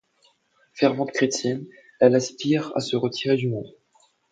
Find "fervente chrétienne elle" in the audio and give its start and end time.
0.73-2.15